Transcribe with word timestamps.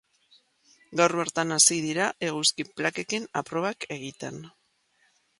Gaur 1.01 1.13
bertan 1.17 1.55
hasi 1.55 1.75
dira, 1.83 2.07
eguzki 2.29 2.65
plakekin 2.79 3.27
aprobak 3.43 3.85
egiten. 3.97 4.41